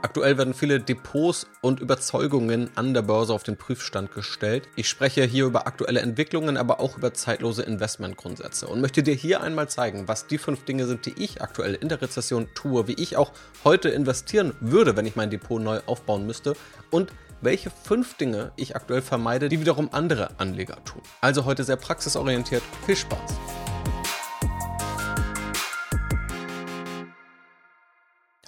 [0.00, 4.68] Aktuell werden viele Depots und Überzeugungen an der Börse auf den Prüfstand gestellt.
[4.76, 9.40] Ich spreche hier über aktuelle Entwicklungen, aber auch über zeitlose Investmentgrundsätze und möchte dir hier
[9.40, 12.94] einmal zeigen, was die fünf Dinge sind, die ich aktuell in der Rezession tue, wie
[12.94, 13.32] ich auch
[13.64, 16.54] heute investieren würde, wenn ich mein Depot neu aufbauen müsste
[16.90, 21.02] und welche fünf Dinge ich aktuell vermeide, die wiederum andere Anleger tun.
[21.20, 22.62] Also heute sehr praxisorientiert.
[22.86, 23.57] Viel Spaß!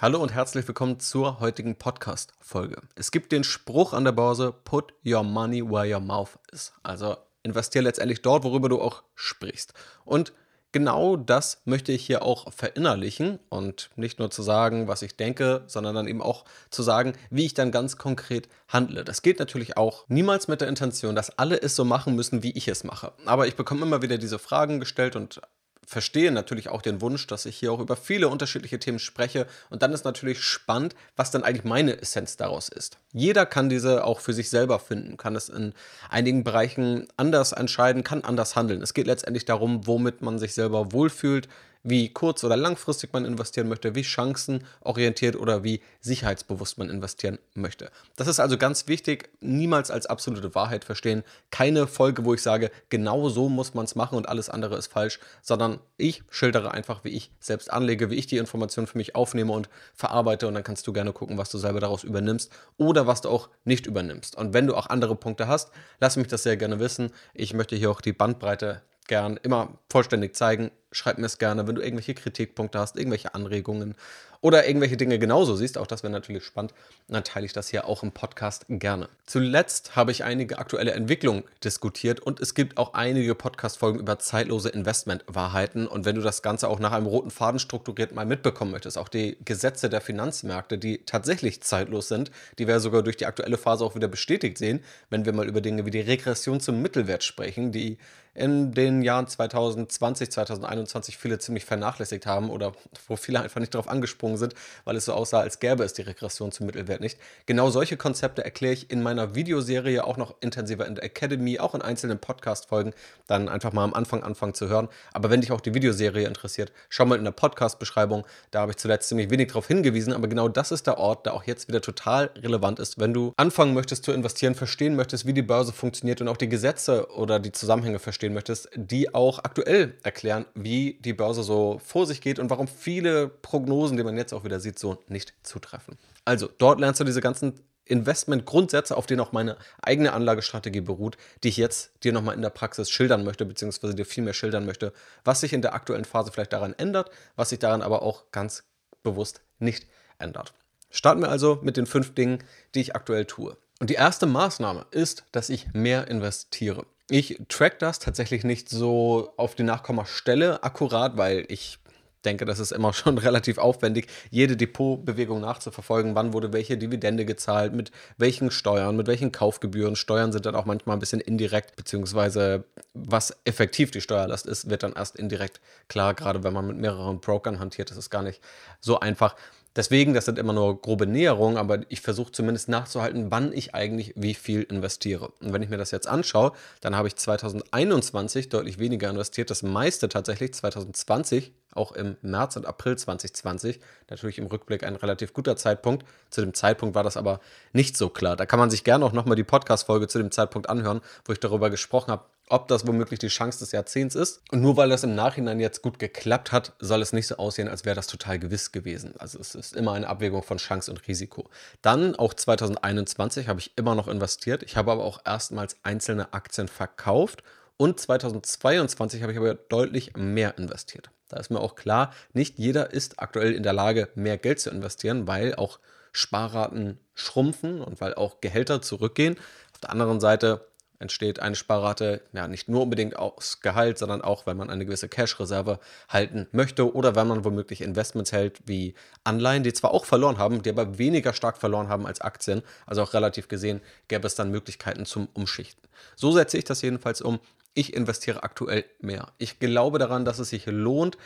[0.01, 2.81] Hallo und herzlich willkommen zur heutigen Podcast-Folge.
[2.95, 6.73] Es gibt den Spruch an der Börse: Put your money where your mouth is.
[6.81, 9.75] Also investiere letztendlich dort, worüber du auch sprichst.
[10.03, 10.33] Und
[10.71, 15.65] genau das möchte ich hier auch verinnerlichen und nicht nur zu sagen, was ich denke,
[15.67, 19.03] sondern dann eben auch zu sagen, wie ich dann ganz konkret handle.
[19.03, 22.57] Das geht natürlich auch niemals mit der Intention, dass alle es so machen müssen, wie
[22.57, 23.13] ich es mache.
[23.27, 25.41] Aber ich bekomme immer wieder diese Fragen gestellt und
[25.85, 29.47] verstehe natürlich auch den Wunsch, dass ich hier auch über viele unterschiedliche Themen spreche.
[29.69, 32.97] Und dann ist natürlich spannend, was dann eigentlich meine Essenz daraus ist.
[33.13, 35.73] Jeder kann diese auch für sich selber finden, kann es in
[36.09, 38.81] einigen Bereichen anders entscheiden, kann anders handeln.
[38.81, 41.47] Es geht letztendlich darum, womit man sich selber wohlfühlt,
[41.83, 47.91] wie kurz- oder langfristig man investieren möchte, wie chancenorientiert oder wie sicherheitsbewusst man investieren möchte.
[48.15, 51.23] Das ist also ganz wichtig, niemals als absolute Wahrheit verstehen.
[51.49, 54.87] Keine Folge, wo ich sage, genau so muss man es machen und alles andere ist
[54.87, 59.15] falsch, sondern ich schildere einfach, wie ich selbst anlege, wie ich die Informationen für mich
[59.15, 63.07] aufnehme und verarbeite und dann kannst du gerne gucken, was du selber daraus übernimmst oder
[63.07, 64.35] was du auch nicht übernimmst.
[64.35, 67.11] Und wenn du auch andere Punkte hast, lass mich das sehr gerne wissen.
[67.33, 70.71] Ich möchte hier auch die Bandbreite gern immer vollständig zeigen.
[70.91, 73.95] Schreib mir es gerne, wenn du irgendwelche Kritikpunkte hast, irgendwelche Anregungen
[74.41, 75.77] oder irgendwelche Dinge genauso siehst.
[75.77, 76.73] Auch das wäre natürlich spannend.
[77.07, 79.07] dann teile ich das hier auch im Podcast gerne.
[79.25, 84.69] Zuletzt habe ich einige aktuelle Entwicklungen diskutiert und es gibt auch einige Podcast-Folgen über zeitlose
[84.69, 85.87] Investmentwahrheiten.
[85.87, 89.09] Und wenn du das Ganze auch nach einem roten Faden strukturiert mal mitbekommen möchtest, auch
[89.09, 93.85] die Gesetze der Finanzmärkte, die tatsächlich zeitlos sind, die wir sogar durch die aktuelle Phase
[93.85, 97.71] auch wieder bestätigt sehen, wenn wir mal über Dinge wie die Regression zum Mittelwert sprechen,
[97.71, 97.97] die
[98.33, 102.73] in den Jahren 2020, 2021 viele ziemlich vernachlässigt haben oder
[103.07, 104.53] wo viele einfach nicht darauf angesprungen sind,
[104.85, 107.17] weil es so aussah, als gäbe es die Regression zum Mittelwert nicht.
[107.45, 111.75] Genau solche Konzepte erkläre ich in meiner Videoserie auch noch intensiver in der Academy, auch
[111.75, 112.93] in einzelnen Podcast-Folgen,
[113.27, 114.87] dann einfach mal am Anfang anfangen zu hören.
[115.13, 118.25] Aber wenn dich auch die Videoserie interessiert, schau mal in der Podcast-Beschreibung.
[118.51, 121.33] Da habe ich zuletzt ziemlich wenig darauf hingewiesen, aber genau das ist der Ort, der
[121.33, 125.33] auch jetzt wieder total relevant ist, wenn du anfangen möchtest zu investieren, verstehen möchtest, wie
[125.33, 129.95] die Börse funktioniert und auch die Gesetze oder die Zusammenhänge verstehen möchtest, die auch aktuell
[130.03, 134.33] erklären, wie die Börse so vor sich geht und warum viele Prognosen, die man jetzt
[134.33, 135.97] auch wieder sieht, so nicht zutreffen.
[136.25, 141.49] Also, dort lernst du diese ganzen Investmentgrundsätze, auf denen auch meine eigene Anlagestrategie beruht, die
[141.49, 144.93] ich jetzt dir nochmal in der Praxis schildern möchte, beziehungsweise dir viel mehr schildern möchte,
[145.25, 148.63] was sich in der aktuellen Phase vielleicht daran ändert, was sich daran aber auch ganz
[149.03, 149.87] bewusst nicht
[150.19, 150.53] ändert.
[150.89, 152.43] Starten wir also mit den fünf Dingen,
[152.75, 153.57] die ich aktuell tue.
[153.79, 156.85] Und die erste Maßnahme ist, dass ich mehr investiere.
[157.13, 161.77] Ich track das tatsächlich nicht so auf die Nachkommastelle akkurat, weil ich
[162.23, 167.73] denke, das ist immer schon relativ aufwendig, jede Depotbewegung nachzuverfolgen, wann wurde welche Dividende gezahlt,
[167.73, 169.97] mit welchen Steuern, mit welchen Kaufgebühren.
[169.97, 172.63] Steuern sind dann auch manchmal ein bisschen indirekt, beziehungsweise
[172.93, 177.19] was effektiv die Steuerlast ist, wird dann erst indirekt klar, gerade wenn man mit mehreren
[177.19, 178.39] Brokern hantiert, das ist gar nicht
[178.79, 179.35] so einfach.
[179.75, 184.13] Deswegen, das sind immer nur grobe Näherungen, aber ich versuche zumindest nachzuhalten, wann ich eigentlich
[184.17, 185.31] wie viel investiere.
[185.39, 186.51] Und wenn ich mir das jetzt anschaue,
[186.81, 192.65] dann habe ich 2021 deutlich weniger investiert, das meiste tatsächlich 2020, auch im März und
[192.65, 193.79] April 2020.
[194.09, 196.05] Natürlich im Rückblick ein relativ guter Zeitpunkt.
[196.29, 197.39] Zu dem Zeitpunkt war das aber
[197.73, 198.35] nicht so klar.
[198.35, 201.39] Da kann man sich gerne auch nochmal die Podcast-Folge zu dem Zeitpunkt anhören, wo ich
[201.39, 204.41] darüber gesprochen habe, ob das womöglich die Chance des Jahrzehnts ist.
[204.51, 207.69] Und nur weil das im Nachhinein jetzt gut geklappt hat, soll es nicht so aussehen,
[207.69, 209.13] als wäre das total gewiss gewesen.
[209.17, 211.49] Also es ist immer eine Abwägung von Chance und Risiko.
[211.81, 214.63] Dann auch 2021 habe ich immer noch investiert.
[214.63, 217.41] Ich habe aber auch erstmals einzelne Aktien verkauft.
[217.77, 221.09] Und 2022 habe ich aber deutlich mehr investiert.
[221.29, 224.69] Da ist mir auch klar, nicht jeder ist aktuell in der Lage, mehr Geld zu
[224.69, 225.79] investieren, weil auch
[226.11, 229.37] Sparraten schrumpfen und weil auch Gehälter zurückgehen.
[229.73, 230.67] Auf der anderen Seite
[231.01, 235.09] entsteht eine Sparrate ja nicht nur unbedingt aus Gehalt, sondern auch, wenn man eine gewisse
[235.09, 238.93] Cash-Reserve halten möchte oder wenn man womöglich Investments hält wie
[239.23, 242.61] Anleihen, die zwar auch verloren haben, die aber weniger stark verloren haben als Aktien.
[242.85, 245.81] Also auch relativ gesehen gäbe es dann Möglichkeiten zum Umschichten.
[246.15, 247.39] So setze ich das jedenfalls um.
[247.73, 249.31] Ich investiere aktuell mehr.
[249.37, 251.17] Ich glaube daran, dass es sich lohnt,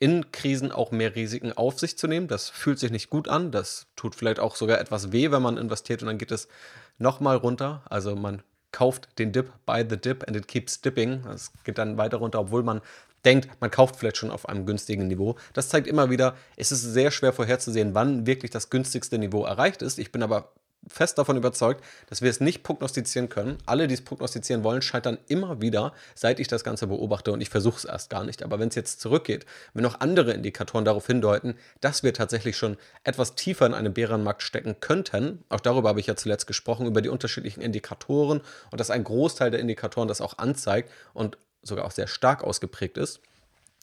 [0.00, 2.28] in Krisen auch mehr Risiken auf sich zu nehmen.
[2.28, 3.52] Das fühlt sich nicht gut an.
[3.52, 6.48] Das tut vielleicht auch sogar etwas weh, wenn man investiert und dann geht es
[6.98, 7.82] nochmal runter.
[7.88, 8.42] Also man
[8.72, 11.26] kauft den Dip, buy the dip and it keeps dipping.
[11.26, 12.80] Es geht dann weiter runter, obwohl man
[13.24, 15.36] denkt, man kauft vielleicht schon auf einem günstigen Niveau.
[15.52, 19.82] Das zeigt immer wieder, es ist sehr schwer vorherzusehen, wann wirklich das günstigste Niveau erreicht
[19.82, 19.98] ist.
[19.98, 20.52] Ich bin aber
[20.88, 23.58] fest davon überzeugt, dass wir es nicht prognostizieren können.
[23.66, 27.50] Alle, die es prognostizieren wollen, scheitern immer wieder, seit ich das Ganze beobachte und ich
[27.50, 28.42] versuche es erst gar nicht.
[28.42, 32.76] Aber wenn es jetzt zurückgeht, wenn noch andere Indikatoren darauf hindeuten, dass wir tatsächlich schon
[33.04, 37.02] etwas tiefer in einem Bärenmarkt stecken könnten, auch darüber habe ich ja zuletzt gesprochen, über
[37.02, 38.40] die unterschiedlichen Indikatoren
[38.70, 42.98] und dass ein Großteil der Indikatoren das auch anzeigt und sogar auch sehr stark ausgeprägt
[42.98, 43.20] ist,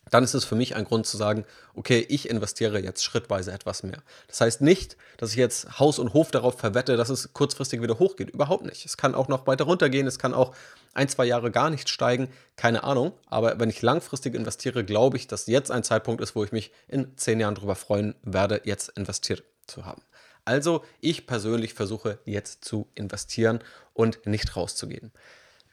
[0.10, 3.84] dann ist es für mich ein Grund zu sagen, okay, ich investiere jetzt schrittweise etwas
[3.84, 4.02] mehr.
[4.28, 8.00] Das heißt nicht, dass ich jetzt Haus und Hof darauf verwette, dass es kurzfristig wieder
[8.00, 8.30] hochgeht.
[8.30, 8.86] Überhaupt nicht.
[8.86, 10.56] Es kann auch noch weiter runtergehen, es kann auch
[10.94, 13.14] ein, zwei Jahre gar nicht steigen, keine Ahnung.
[13.28, 16.72] Aber wenn ich langfristig investiere, glaube ich, dass jetzt ein Zeitpunkt ist, wo ich mich
[16.88, 20.02] in zehn Jahren darüber freuen werde, jetzt investiert zu haben.
[20.46, 23.60] Also ich persönlich versuche jetzt zu investieren
[23.94, 25.12] und nicht rauszugehen.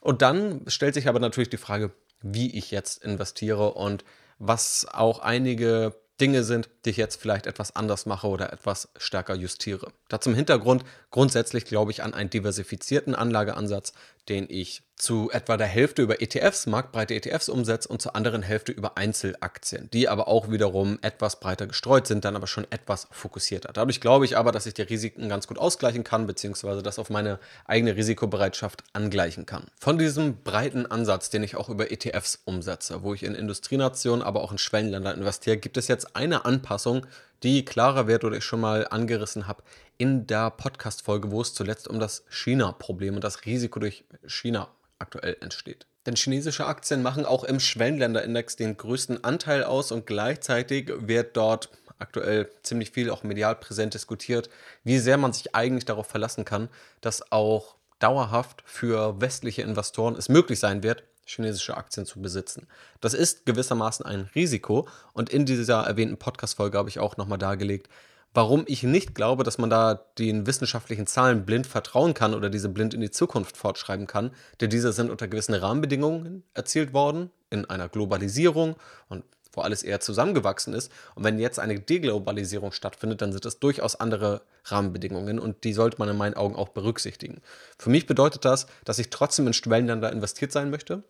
[0.00, 1.92] Und dann stellt sich aber natürlich die Frage,
[2.22, 4.04] wie ich jetzt investiere und
[4.38, 9.34] was auch einige Dinge sind, die ich jetzt vielleicht etwas anders mache oder etwas stärker
[9.34, 9.92] justiere.
[10.08, 13.92] Da zum Hintergrund grundsätzlich glaube ich an einen diversifizierten Anlageansatz,
[14.28, 18.73] den ich zu etwa der Hälfte über ETFs, marktbreite ETFs umsetze und zur anderen Hälfte
[18.73, 23.73] über Einzelaktien, die aber auch wiederum etwas breiter gestreut sind, dann aber schon etwas fokussierter.
[23.75, 27.11] Dadurch glaube ich aber, dass ich die Risiken ganz gut ausgleichen kann, beziehungsweise das auf
[27.11, 29.67] meine eigene Risikobereitschaft angleichen kann.
[29.78, 34.40] Von diesem breiten Ansatz, den ich auch über ETFs umsetze, wo ich in Industrienationen, aber
[34.40, 37.06] auch in Schwellenländer investiere, gibt es jetzt eine Anpassung,
[37.42, 39.62] die klarer wird oder ich schon mal angerissen habe
[39.98, 44.68] in der Podcast-Folge, wo es zuletzt um das China-Problem und das Risiko durch China
[44.98, 45.86] aktuell entsteht.
[46.06, 51.70] Denn chinesische Aktien machen auch im Schwellenländerindex den größten Anteil aus und gleichzeitig wird dort
[51.98, 54.48] aktuell ziemlich viel auch medial präsent diskutiert,
[54.84, 56.68] wie sehr man sich eigentlich darauf verlassen kann,
[57.00, 62.67] dass auch dauerhaft für westliche Investoren es möglich sein wird, chinesische Aktien zu besitzen.
[63.00, 67.88] Das ist gewissermaßen ein Risiko und in dieser erwähnten Podcast-Folge habe ich auch nochmal dargelegt,
[68.32, 72.69] warum ich nicht glaube, dass man da den wissenschaftlichen Zahlen blind vertrauen kann oder diese
[72.69, 74.31] blind in die Zukunft fortschreiben kann,
[74.61, 78.76] denn diese sind unter gewissen Rahmenbedingungen erzielt worden, in einer Globalisierung
[79.08, 79.25] und
[79.56, 80.93] wo alles eher zusammengewachsen ist.
[81.14, 85.99] Und wenn jetzt eine Deglobalisierung stattfindet, dann sind es durchaus andere Rahmenbedingungen und die sollte
[85.99, 87.40] man in meinen Augen auch berücksichtigen.
[87.79, 91.02] Für mich bedeutet das, dass ich trotzdem in Schwellenländer investiert sein möchte,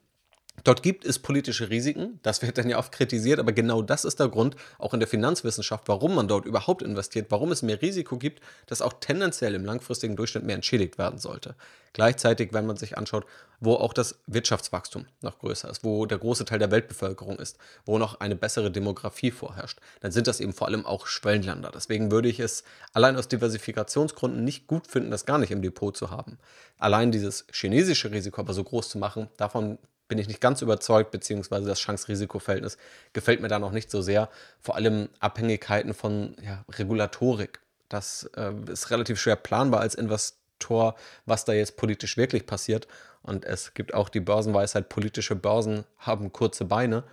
[0.65, 4.19] Dort gibt es politische Risiken, das wird dann ja oft kritisiert, aber genau das ist
[4.19, 8.17] der Grund, auch in der Finanzwissenschaft, warum man dort überhaupt investiert, warum es mehr Risiko
[8.17, 11.55] gibt, das auch tendenziell im langfristigen Durchschnitt mehr entschädigt werden sollte.
[11.93, 13.25] Gleichzeitig, wenn man sich anschaut,
[13.61, 17.57] wo auch das Wirtschaftswachstum noch größer ist, wo der große Teil der Weltbevölkerung ist,
[17.87, 21.71] wo noch eine bessere Demografie vorherrscht, dann sind das eben vor allem auch Schwellenländer.
[21.75, 25.97] Deswegen würde ich es allein aus Diversifikationsgründen nicht gut finden, das gar nicht im Depot
[25.97, 26.39] zu haben.
[26.79, 31.11] Allein dieses chinesische Risiko aber so groß zu machen, davon bin ich nicht ganz überzeugt,
[31.11, 32.79] beziehungsweise das Chance-Risiko-Verhältnis
[33.13, 34.29] gefällt mir da noch nicht so sehr.
[34.61, 37.61] Vor allem Abhängigkeiten von ja, Regulatorik.
[37.89, 42.87] Das äh, ist relativ schwer planbar als Investor, was da jetzt politisch wirklich passiert.
[43.23, 47.05] Und es gibt auch die Börsenweisheit, politische Börsen haben kurze Beine.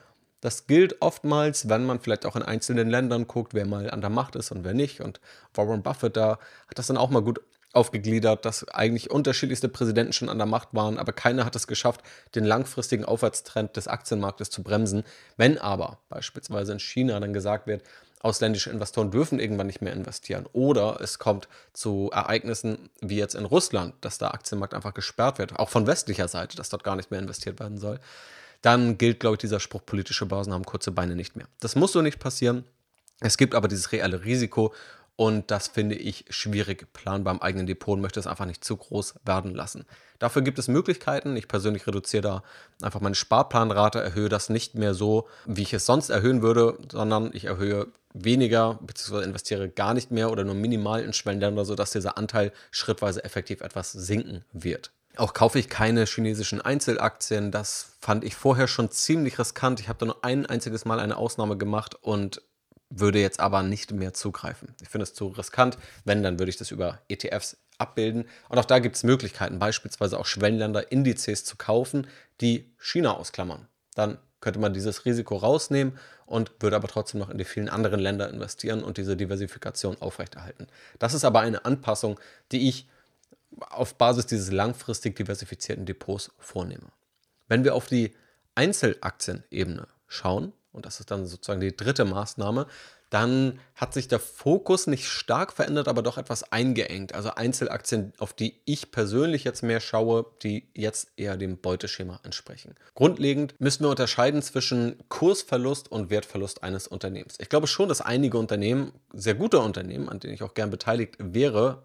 [0.42, 4.10] Das gilt oftmals, wenn man vielleicht auch in einzelnen Ländern guckt, wer mal an der
[4.10, 5.02] Macht ist und wer nicht.
[5.02, 5.22] Und
[5.54, 6.38] Warren Buffett da
[6.68, 7.42] hat das dann auch mal gut
[7.74, 12.02] aufgegliedert, dass eigentlich unterschiedlichste Präsidenten schon an der Macht waren, aber keiner hat es geschafft,
[12.36, 15.04] den langfristigen Aufwärtstrend des Aktienmarktes zu bremsen.
[15.38, 17.84] Wenn aber beispielsweise in China dann gesagt wird,
[18.22, 23.46] ausländische Investoren dürfen irgendwann nicht mehr investieren oder es kommt zu Ereignissen wie jetzt in
[23.46, 27.12] Russland, dass der Aktienmarkt einfach gesperrt wird, auch von westlicher Seite, dass dort gar nicht
[27.12, 28.00] mehr investiert werden soll,
[28.62, 31.48] dann gilt, glaube ich, dieser Spruch, politische Börsen haben kurze Beine nicht mehr.
[31.60, 32.64] Das muss so nicht passieren.
[33.20, 34.74] Es gibt aber dieses reelle Risiko
[35.16, 38.78] und das finde ich schwierig planbar im eigenen Depot und möchte es einfach nicht zu
[38.78, 39.86] groß werden lassen.
[40.18, 41.36] Dafür gibt es Möglichkeiten.
[41.36, 42.44] Ich persönlich reduziere da
[42.82, 47.30] einfach meine Sparplanrate, erhöhe das nicht mehr so, wie ich es sonst erhöhen würde, sondern
[47.34, 49.24] ich erhöhe weniger bzw.
[49.24, 53.92] investiere gar nicht mehr oder nur minimal in Schwellenländer, sodass dieser Anteil schrittweise effektiv etwas
[53.92, 54.92] sinken wird.
[55.16, 57.52] Auch kaufe ich keine chinesischen Einzelaktien.
[57.52, 59.80] Das fand ich vorher schon ziemlich riskant.
[59.80, 62.42] Ich habe da nur ein einziges Mal eine Ausnahme gemacht und
[62.90, 64.76] würde jetzt aber nicht mehr zugreifen.
[64.82, 65.78] Ich finde es zu riskant.
[66.06, 68.26] Wenn, dann würde ich das über ETFs abbilden.
[68.50, 72.08] Und auch da gibt es Möglichkeiten, beispielsweise auch Schwellenländer-Indizes zu kaufen,
[72.42, 73.68] die China ausklammern.
[73.96, 78.00] Dann könnte man dieses Risiko rausnehmen und würde aber trotzdem noch in die vielen anderen
[78.00, 80.68] Länder investieren und diese Diversifikation aufrechterhalten.
[81.00, 82.20] Das ist aber eine Anpassung,
[82.52, 82.88] die ich
[83.70, 86.88] auf Basis dieses langfristig diversifizierten Depots vornehme.
[87.48, 88.16] Wenn wir auf die
[88.56, 92.68] Einzelaktienebene schauen, und das ist dann sozusagen die dritte Maßnahme,
[93.14, 97.14] dann hat sich der Fokus nicht stark verändert, aber doch etwas eingeengt.
[97.14, 102.74] Also Einzelaktien, auf die ich persönlich jetzt mehr schaue, die jetzt eher dem Beuteschema entsprechen.
[102.96, 107.36] Grundlegend müssen wir unterscheiden zwischen Kursverlust und Wertverlust eines Unternehmens.
[107.40, 111.16] Ich glaube schon, dass einige Unternehmen, sehr gute Unternehmen, an denen ich auch gern beteiligt
[111.20, 111.84] wäre,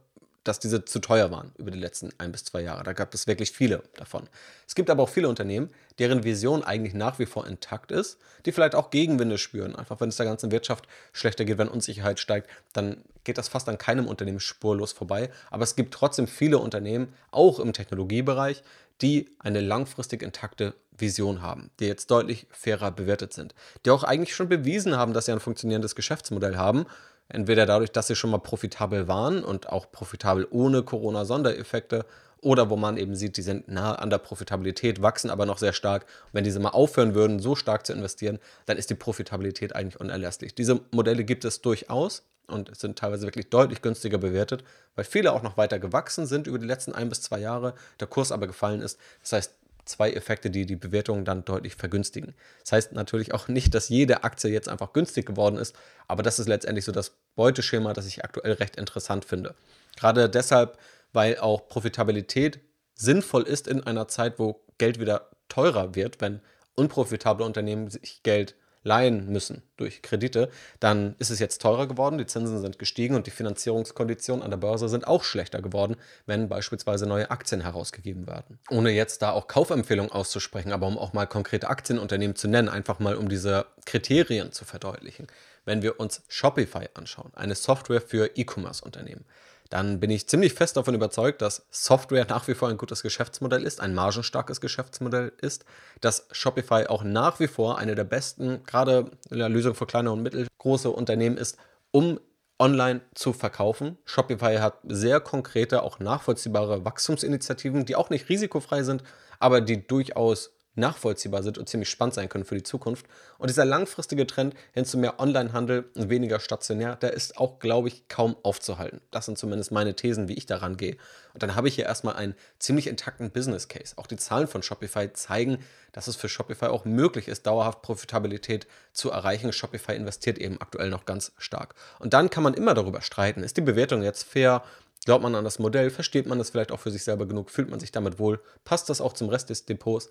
[0.49, 2.83] dass diese zu teuer waren über die letzten ein bis zwei Jahre.
[2.83, 4.28] Da gab es wirklich viele davon.
[4.67, 8.52] Es gibt aber auch viele Unternehmen, deren Vision eigentlich nach wie vor intakt ist, die
[8.52, 9.76] vielleicht auch Gegenwinde spüren.
[9.76, 13.69] Einfach wenn es der ganzen Wirtschaft schlechter geht, wenn Unsicherheit steigt, dann geht das fast
[13.69, 15.31] an keinem Unternehmen spurlos vorbei.
[15.50, 18.62] Aber es gibt trotzdem viele Unternehmen, auch im Technologiebereich,
[19.02, 24.35] die eine langfristig intakte Vision haben, die jetzt deutlich fairer bewertet sind, die auch eigentlich
[24.35, 26.87] schon bewiesen haben, dass sie ein funktionierendes Geschäftsmodell haben
[27.28, 32.06] Entweder dadurch, dass sie schon mal profitabel waren und auch profitabel ohne Corona-Sondereffekte
[32.40, 35.73] oder wo man eben sieht, die sind nah an der Profitabilität, wachsen aber noch sehr
[35.73, 36.02] stark.
[36.26, 40.00] Und wenn diese mal aufhören würden, so stark zu investieren, dann ist die Profitabilität eigentlich
[40.00, 40.54] unerlässlich.
[40.54, 45.42] Diese Modelle gibt es durchaus und sind teilweise wirklich deutlich günstiger bewertet, weil viele auch
[45.42, 48.80] noch weiter gewachsen sind über die letzten ein bis zwei Jahre, der Kurs aber gefallen
[48.80, 48.99] ist.
[49.20, 49.54] Das heißt,
[49.88, 52.35] zwei Effekte, die die Bewertung dann deutlich vergünstigen.
[52.61, 55.75] Das heißt natürlich auch nicht, dass jede Aktie jetzt einfach günstig geworden ist,
[56.07, 59.54] aber das ist letztendlich so das Beuteschema, das ich aktuell recht interessant finde.
[59.97, 60.78] Gerade deshalb,
[61.12, 62.61] weil auch Profitabilität
[62.95, 66.40] sinnvoll ist in einer Zeit, wo Geld wieder teurer wird, wenn
[66.75, 72.26] unprofitable Unternehmen sich Geld leihen müssen durch Kredite, dann ist es jetzt teurer geworden, die
[72.26, 77.06] Zinsen sind gestiegen und die Finanzierungskonditionen an der Börse sind auch schlechter geworden, wenn beispielsweise
[77.06, 78.58] neue Aktien herausgegeben werden.
[78.70, 82.99] Ohne jetzt da auch Kaufempfehlungen auszusprechen, aber um auch mal konkrete Aktienunternehmen zu nennen, einfach
[82.99, 85.26] mal um diese Kriterien zu verdeutlichen.
[85.64, 89.25] Wenn wir uns Shopify anschauen, eine Software für E-Commerce-Unternehmen,
[89.70, 93.62] dann bin ich ziemlich fest davon überzeugt, dass Software nach wie vor ein gutes Geschäftsmodell
[93.62, 95.64] ist, ein margenstarkes Geschäftsmodell ist,
[96.00, 100.10] dass Shopify auch nach wie vor eine der besten, gerade in der Lösung für kleine
[100.10, 101.58] und mittelgroße Unternehmen ist,
[101.90, 102.18] um
[102.58, 103.98] online zu verkaufen.
[104.04, 109.04] Shopify hat sehr konkrete, auch nachvollziehbare Wachstumsinitiativen, die auch nicht risikofrei sind,
[109.38, 113.06] aber die durchaus nachvollziehbar sind und ziemlich spannend sein können für die Zukunft.
[113.37, 117.88] Und dieser langfristige Trend hin zu mehr Onlinehandel und weniger stationär, der ist auch, glaube
[117.88, 119.00] ich, kaum aufzuhalten.
[119.11, 120.97] Das sind zumindest meine Thesen, wie ich daran gehe.
[121.35, 123.94] Und dann habe ich hier erstmal einen ziemlich intakten Business Case.
[123.97, 125.58] Auch die Zahlen von Shopify zeigen,
[125.92, 129.52] dass es für Shopify auch möglich ist, dauerhaft Profitabilität zu erreichen.
[129.52, 131.75] Shopify investiert eben aktuell noch ganz stark.
[131.99, 134.62] Und dann kann man immer darüber streiten, ist die Bewertung jetzt fair?
[135.04, 135.90] Glaubt man an das Modell?
[135.90, 137.50] Versteht man das vielleicht auch für sich selber genug?
[137.50, 138.40] Fühlt man sich damit wohl?
[138.64, 140.11] Passt das auch zum Rest des Depots?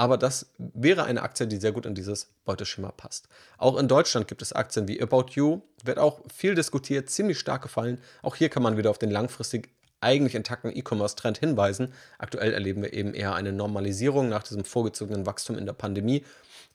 [0.00, 3.28] Aber das wäre eine Aktie, die sehr gut in dieses Beuteschema passt.
[3.58, 7.62] Auch in Deutschland gibt es Aktien wie About You, wird auch viel diskutiert, ziemlich stark
[7.62, 7.98] gefallen.
[8.22, 11.92] Auch hier kann man wieder auf den langfristig eigentlich intakten E-Commerce-Trend hinweisen.
[12.16, 16.24] Aktuell erleben wir eben eher eine Normalisierung nach diesem vorgezogenen Wachstum in der Pandemie.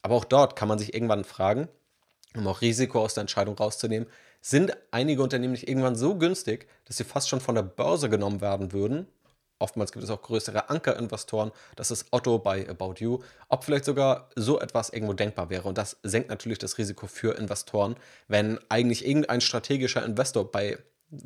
[0.01, 1.69] Aber auch dort kann man sich irgendwann fragen,
[2.35, 4.09] um auch Risiko aus der Entscheidung rauszunehmen,
[4.41, 8.41] sind einige Unternehmen nicht irgendwann so günstig, dass sie fast schon von der Börse genommen
[8.41, 9.07] werden würden
[9.63, 11.53] Oftmals gibt es auch größere Ankerinvestoren.
[11.77, 13.19] Das ist Otto bei About You.
[13.47, 15.69] Ob vielleicht sogar so etwas irgendwo denkbar wäre.
[15.69, 17.95] Und das senkt natürlich das Risiko für Investoren,
[18.27, 20.79] wenn eigentlich irgendein strategischer Investor bei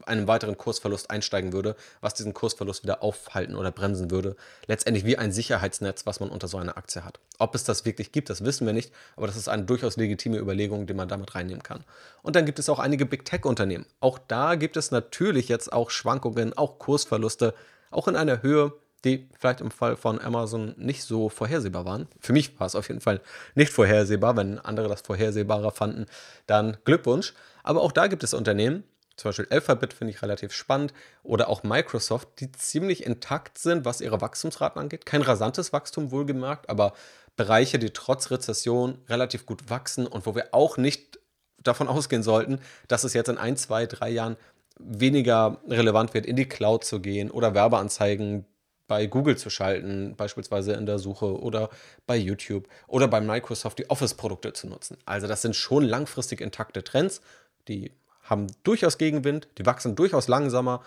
[0.06, 4.36] einem weiteren Kursverlust einsteigen würde, was diesen Kursverlust wieder aufhalten oder bremsen würde.
[4.67, 7.20] Letztendlich wie ein Sicherheitsnetz, was man unter so einer Aktie hat.
[7.39, 10.38] Ob es das wirklich gibt, das wissen wir nicht, aber das ist eine durchaus legitime
[10.38, 11.84] Überlegung, die man damit reinnehmen kann.
[12.22, 13.88] Und dann gibt es auch einige Big Tech-Unternehmen.
[14.00, 17.56] Auch da gibt es natürlich jetzt auch Schwankungen, auch Kursverluste,
[17.91, 22.08] auch in einer Höhe, die vielleicht im Fall von Amazon nicht so vorhersehbar waren.
[22.20, 23.22] Für mich war es auf jeden Fall
[23.56, 24.36] nicht vorhersehbar.
[24.36, 26.08] Wenn andere das vorhersehbarer fanden,
[26.48, 27.34] dann Glückwunsch.
[27.63, 28.84] Aber auch da gibt es Unternehmen,
[29.17, 34.00] zum Beispiel Alphabet finde ich relativ spannend oder auch Microsoft, die ziemlich intakt sind, was
[34.00, 35.08] ihre Wachstumsraten angeht.
[35.08, 36.94] Kein rasantes Wachstum wohlgemerkt, aber
[37.36, 41.20] Bereiche, die trotz Rezession relativ gut wachsen und wo wir auch nicht
[41.63, 44.38] davon ausgehen sollten, dass es jetzt in ein, zwei, drei Jahren
[44.79, 48.46] weniger relevant wird, in die Cloud zu gehen oder Werbeanzeigen
[48.88, 51.69] bei Google zu schalten, beispielsweise in der Suche oder
[52.05, 54.98] bei YouTube oder bei Microsoft die Office-Produkte zu nutzen.
[55.05, 57.22] Also das sind schon langfristig intakte Trends,
[57.67, 57.91] die
[58.24, 60.81] haben durchaus Gegenwind, die wachsen durchaus langsamer,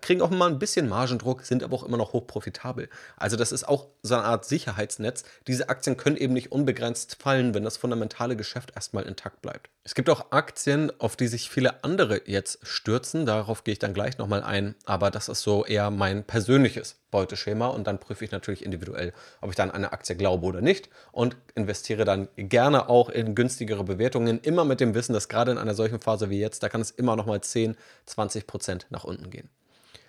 [0.00, 2.88] kriegen auch mal ein bisschen Margendruck, sind aber auch immer noch hochprofitabel.
[3.16, 5.24] Also das ist auch so eine Art Sicherheitsnetz.
[5.46, 9.68] Diese Aktien können eben nicht unbegrenzt fallen, wenn das fundamentale Geschäft erstmal intakt bleibt.
[9.84, 13.26] Es gibt auch Aktien, auf die sich viele andere jetzt stürzen.
[13.26, 14.74] Darauf gehe ich dann gleich nochmal ein.
[14.84, 17.68] Aber das ist so eher mein persönliches Beuteschema.
[17.68, 20.90] Und dann prüfe ich natürlich individuell, ob ich dann eine Aktie glaube oder nicht.
[21.12, 24.40] Und investiere dann gerne auch in günstigere Bewertungen.
[24.40, 26.90] Immer mit dem Wissen, dass gerade in einer solchen Phase wie jetzt, da kann es
[26.90, 29.48] immer nochmal 10, 20 Prozent nach unten gehen.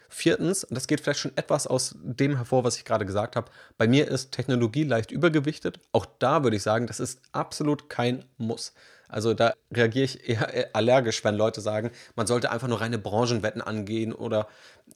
[0.09, 3.51] Viertens, und das geht vielleicht schon etwas aus dem hervor, was ich gerade gesagt habe,
[3.77, 5.79] bei mir ist Technologie leicht übergewichtet.
[5.91, 8.73] Auch da würde ich sagen, das ist absolut kein Muss.
[9.07, 13.61] Also da reagiere ich eher allergisch, wenn Leute sagen, man sollte einfach nur reine Branchenwetten
[13.61, 14.47] angehen oder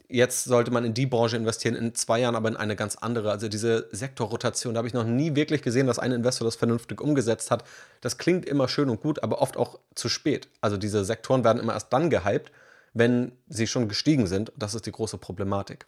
[0.08, 3.32] jetzt sollte man in die Branche investieren, in zwei Jahren aber in eine ganz andere.
[3.32, 7.02] Also diese Sektorrotation, da habe ich noch nie wirklich gesehen, dass ein Investor das vernünftig
[7.02, 7.64] umgesetzt hat.
[8.02, 10.48] Das klingt immer schön und gut, aber oft auch zu spät.
[10.62, 12.52] Also diese Sektoren werden immer erst dann gehypt,
[12.94, 14.52] wenn sie schon gestiegen sind.
[14.58, 15.86] Das ist die große Problematik.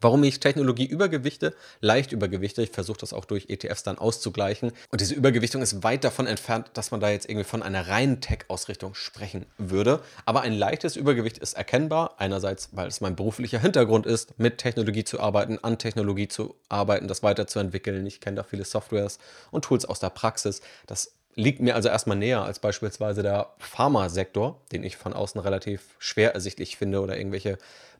[0.00, 4.72] Warum ich Technologie übergewichte, leicht übergewichte, ich versuche das auch durch ETFs dann auszugleichen.
[4.90, 8.20] Und diese Übergewichtung ist weit davon entfernt, dass man da jetzt irgendwie von einer reinen
[8.20, 10.00] Tech-Ausrichtung sprechen würde.
[10.26, 12.16] Aber ein leichtes Übergewicht ist erkennbar.
[12.18, 17.08] Einerseits, weil es mein beruflicher Hintergrund ist, mit Technologie zu arbeiten, an Technologie zu arbeiten,
[17.08, 18.06] das weiterzuentwickeln.
[18.06, 19.18] Ich kenne da viele Softwares
[19.50, 20.60] und Tools aus der Praxis.
[20.86, 25.94] Das liegt mir also erstmal näher als beispielsweise der Pharmasektor, den ich von außen relativ
[26.00, 27.58] schwer ersichtlich finde oder irgendwelche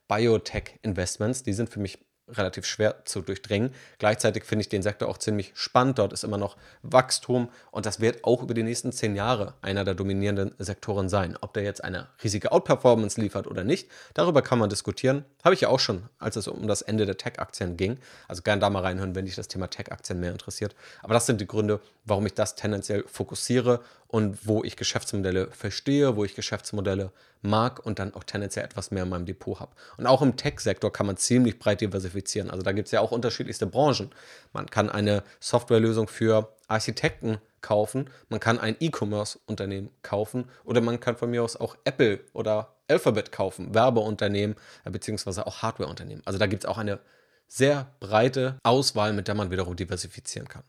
[0.09, 1.45] Biotech-Investments.
[1.45, 2.01] Die sind für mich
[2.33, 3.75] relativ schwer zu durchdringen.
[3.99, 5.99] Gleichzeitig finde ich den Sektor auch ziemlich spannend.
[5.99, 9.85] Dort ist immer noch Wachstum und das wird auch über die nächsten zehn Jahre einer
[9.85, 11.37] der dominierenden Sektoren sein.
[11.41, 15.25] Ob der jetzt eine riesige Outperformance liefert oder nicht, darüber kann man diskutieren.
[15.45, 17.99] Habe ich ja auch schon, als es um das Ende der Tech-Aktien ging.
[18.27, 20.75] Also gerne da mal reinhören, wenn dich das Thema Tech-Aktien mehr interessiert.
[21.03, 26.17] Aber das sind die Gründe, warum ich das tendenziell fokussiere und wo ich Geschäftsmodelle verstehe,
[26.17, 27.13] wo ich Geschäftsmodelle
[27.43, 29.73] mag und dann auch tendenziell etwas mehr in meinem Depot habe.
[29.97, 32.51] Und auch im Tech-Sektor kann man ziemlich breit diversifizieren.
[32.51, 34.11] Also da gibt es ja auch unterschiedlichste Branchen.
[34.53, 41.17] Man kann eine Softwarelösung für Architekten kaufen, man kann ein E-Commerce-Unternehmen kaufen oder man kann
[41.17, 46.23] von mir aus auch Apple oder Alphabet kaufen, Werbeunternehmen äh, beziehungsweise auch Hardwareunternehmen.
[46.25, 47.01] Also da gibt es auch eine
[47.49, 50.63] sehr breite Auswahl, mit der man wiederum diversifizieren kann.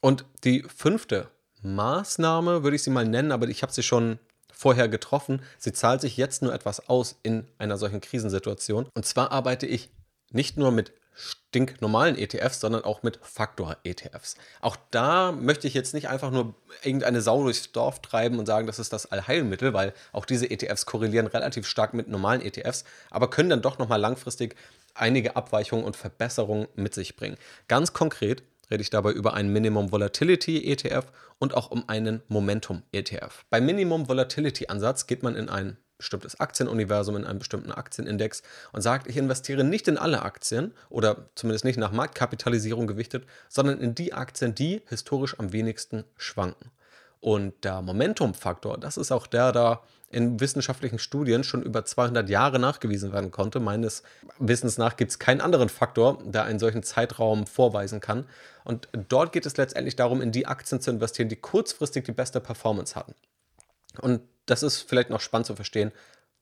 [0.00, 1.28] Und die fünfte
[1.62, 4.18] Maßnahme, würde ich sie mal nennen, aber ich habe sie schon
[4.52, 5.42] vorher getroffen.
[5.58, 8.88] Sie zahlt sich jetzt nur etwas aus in einer solchen Krisensituation.
[8.94, 9.90] Und zwar arbeite ich
[10.30, 14.36] nicht nur mit stinknormalen ETFs, sondern auch mit Faktor-ETFs.
[14.60, 18.66] Auch da möchte ich jetzt nicht einfach nur irgendeine Sau durchs Dorf treiben und sagen,
[18.66, 23.30] das ist das Allheilmittel, weil auch diese ETFs korrelieren relativ stark mit normalen ETFs, aber
[23.30, 24.56] können dann doch nochmal langfristig
[24.94, 27.36] einige Abweichungen und Verbesserungen mit sich bringen.
[27.68, 31.06] Ganz konkret rede ich dabei über einen Minimum Volatility ETF
[31.38, 33.44] und auch um einen Momentum ETF.
[33.50, 38.42] Beim Minimum Volatility Ansatz geht man in ein bestimmtes Aktienuniversum, in einen bestimmten Aktienindex
[38.72, 43.80] und sagt, ich investiere nicht in alle Aktien oder zumindest nicht nach Marktkapitalisierung gewichtet, sondern
[43.80, 46.70] in die Aktien, die historisch am wenigsten schwanken.
[47.20, 52.58] Und der Momentum-Faktor, das ist auch der da in wissenschaftlichen Studien schon über 200 Jahre
[52.58, 53.58] nachgewiesen werden konnte.
[53.58, 54.02] Meines
[54.38, 58.24] Wissens nach gibt es keinen anderen Faktor, der einen solchen Zeitraum vorweisen kann.
[58.64, 62.40] Und dort geht es letztendlich darum, in die Aktien zu investieren, die kurzfristig die beste
[62.40, 63.14] Performance hatten.
[64.00, 65.90] Und das ist vielleicht noch spannend zu verstehen,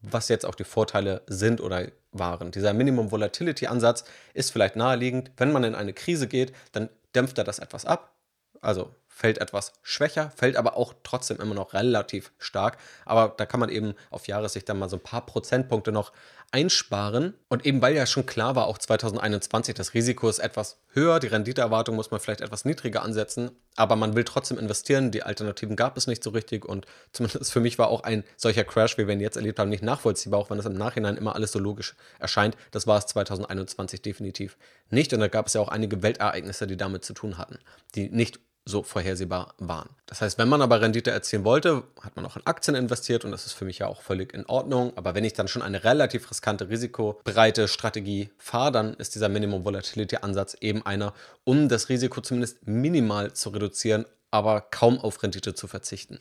[0.03, 2.51] was jetzt auch die Vorteile sind oder waren.
[2.51, 5.31] Dieser Minimum Volatility Ansatz ist vielleicht naheliegend.
[5.39, 8.13] Wenn man in eine Krise geht, dann dämpft er das etwas ab.
[8.61, 12.79] Also fällt etwas schwächer, fällt aber auch trotzdem immer noch relativ stark.
[13.05, 16.13] Aber da kann man eben auf Jahressicht dann mal so ein paar Prozentpunkte noch
[16.51, 17.35] einsparen.
[17.49, 21.29] Und eben weil ja schon klar war, auch 2021, das Risiko ist etwas höher, die
[21.29, 25.13] Renditeerwartung muss man vielleicht etwas niedriger ansetzen, aber man will trotzdem investieren.
[25.13, 28.65] Die Alternativen gab es nicht so richtig und zumindest für mich war auch ein solcher
[28.65, 31.37] Crash, wie wir ihn jetzt erlebt haben, nicht nachvollziehbar, auch wenn es im Nachhinein immer
[31.37, 32.57] alles so logisch erscheint.
[32.73, 34.57] Das war es 2021 definitiv
[34.91, 35.13] nicht.
[35.13, 37.59] Und da gab es ja auch einige Weltereignisse, die damit zu tun hatten,
[37.95, 39.91] die nicht so vorhersehbar waren.
[40.07, 43.31] Das heißt, wenn man aber Rendite erzielen wollte, hat man auch in Aktien investiert und
[43.31, 44.93] das ist für mich ja auch völlig in Ordnung.
[44.97, 49.65] Aber wenn ich dann schon eine relativ riskante, risikobreite Strategie fahre, dann ist dieser Minimum
[49.65, 51.13] Volatility Ansatz eben einer,
[51.45, 56.19] um das Risiko zumindest minimal zu reduzieren, aber kaum auf Rendite zu verzichten.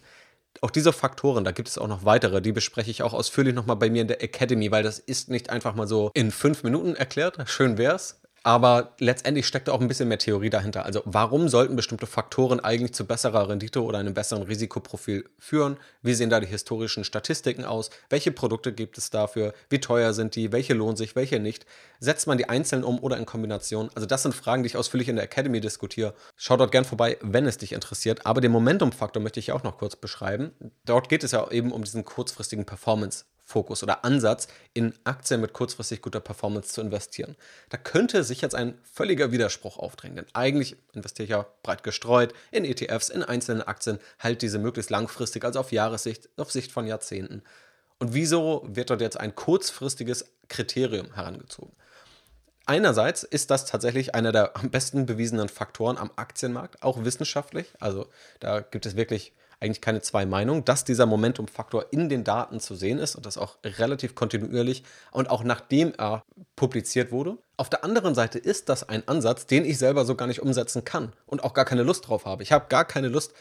[0.62, 3.76] Auch diese Faktoren, da gibt es auch noch weitere, die bespreche ich auch ausführlich nochmal
[3.76, 6.96] bei mir in der Academy, weil das ist nicht einfach mal so in fünf Minuten
[6.96, 7.38] erklärt.
[7.50, 8.20] Schön wär's.
[8.46, 10.86] Aber letztendlich steckt auch ein bisschen mehr Theorie dahinter.
[10.86, 15.78] Also warum sollten bestimmte Faktoren eigentlich zu besserer Rendite oder einem besseren Risikoprofil führen?
[16.02, 17.90] Wie sehen da die historischen Statistiken aus?
[18.10, 19.54] Welche Produkte gibt es dafür?
[19.70, 20.52] Wie teuer sind die?
[20.52, 21.16] Welche lohnen sich?
[21.16, 21.66] Welche nicht?
[22.02, 23.90] Setzt man die einzeln um oder in Kombination?
[23.96, 26.14] Also das sind Fragen, die ich ausführlich in der Academy diskutiere.
[26.36, 28.26] Schau dort gern vorbei, wenn es dich interessiert.
[28.26, 30.52] Aber den Momentum-Faktor möchte ich auch noch kurz beschreiben.
[30.84, 35.54] Dort geht es ja eben um diesen kurzfristigen Performance Fokus oder Ansatz, in Aktien mit
[35.54, 37.36] kurzfristig guter Performance zu investieren.
[37.70, 42.34] Da könnte sich jetzt ein völliger Widerspruch aufdrängen, denn eigentlich investiere ich ja breit gestreut
[42.52, 46.88] in ETFs, in einzelne Aktien, halt diese möglichst langfristig, also auf Jahressicht, auf Sicht von
[46.88, 47.44] Jahrzehnten.
[48.00, 51.74] Und wieso wird dort jetzt ein kurzfristiges Kriterium herangezogen?
[52.66, 57.74] Einerseits ist das tatsächlich einer der am besten bewiesenen Faktoren am Aktienmarkt, auch wissenschaftlich.
[57.80, 58.08] Also
[58.40, 62.76] da gibt es wirklich eigentlich keine zwei Meinungen, dass dieser Momentum-Faktor in den Daten zu
[62.76, 66.24] sehen ist und das auch relativ kontinuierlich und auch nachdem er
[66.56, 67.38] publiziert wurde.
[67.56, 70.84] Auf der anderen Seite ist das ein Ansatz, den ich selber so gar nicht umsetzen
[70.84, 72.44] kann und auch gar keine Lust drauf habe.
[72.44, 73.34] Ich habe gar keine Lust,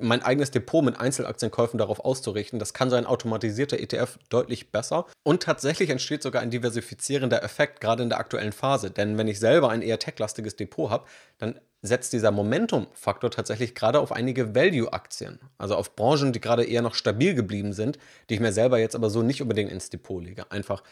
[0.00, 2.58] mein eigenes Depot mit Einzelaktienkäufen darauf auszurichten.
[2.58, 5.06] Das kann so ein automatisierter ETF deutlich besser.
[5.22, 8.90] Und tatsächlich entsteht sogar ein diversifizierender Effekt, gerade in der aktuellen Phase.
[8.90, 11.06] Denn wenn ich selber ein eher techlastiges Depot habe,
[11.38, 15.38] dann setzt dieser Momentum-Faktor tatsächlich gerade auf einige Value-Aktien.
[15.58, 18.94] Also auf Branchen, die gerade eher noch stabil geblieben sind, die ich mir selber jetzt
[18.94, 20.50] aber so nicht unbedingt ins Depot lege.
[20.50, 20.82] Einfach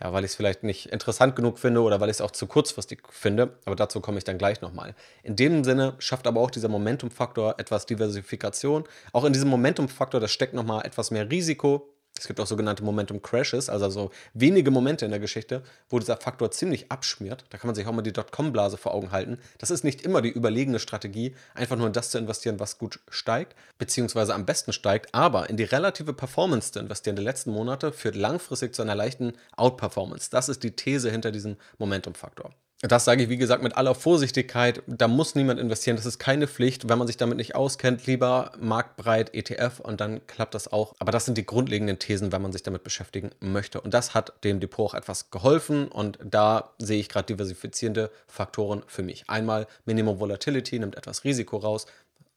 [0.00, 2.46] ja, weil ich es vielleicht nicht interessant genug finde oder weil ich es auch zu
[2.46, 3.58] kurzfristig finde.
[3.64, 4.94] Aber dazu komme ich dann gleich nochmal.
[5.22, 8.84] In dem Sinne schafft aber auch dieser Momentum-Faktor etwas Diversifikation.
[9.12, 13.22] Auch in diesem Momentum-Faktor, da steckt nochmal etwas mehr Risiko, es gibt auch sogenannte Momentum
[13.22, 17.44] Crashes, also so wenige Momente in der Geschichte, wo dieser Faktor ziemlich abschmiert.
[17.50, 19.38] Da kann man sich auch mal die Dotcom-Blase vor Augen halten.
[19.58, 23.00] Das ist nicht immer die überlegene Strategie, einfach nur in das zu investieren, was gut
[23.08, 25.14] steigt, beziehungsweise am besten steigt.
[25.14, 29.32] Aber in die relative Performance zu investieren der letzten Monate führt langfristig zu einer leichten
[29.56, 30.30] Outperformance.
[30.30, 32.52] Das ist die These hinter diesem Momentum-Faktor.
[32.80, 34.84] Das sage ich, wie gesagt, mit aller Vorsichtigkeit.
[34.86, 35.96] Da muss niemand investieren.
[35.96, 36.88] Das ist keine Pflicht.
[36.88, 40.94] Wenn man sich damit nicht auskennt, lieber marktbreit ETF und dann klappt das auch.
[41.00, 43.80] Aber das sind die grundlegenden Thesen, wenn man sich damit beschäftigen möchte.
[43.80, 45.88] Und das hat dem Depot auch etwas geholfen.
[45.88, 49.28] Und da sehe ich gerade diversifizierende Faktoren für mich.
[49.28, 51.86] Einmal Minimum Volatility nimmt etwas Risiko raus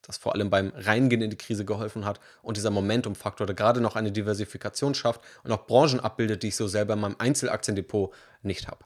[0.04, 3.82] das vor allem beim Reingehen in die Krise geholfen hat und dieser Momentum-Faktor, der gerade
[3.82, 8.12] noch eine Diversifikation schafft und auch Branchen abbildet, die ich so selber in meinem Einzelaktiendepot
[8.42, 8.84] nicht habe.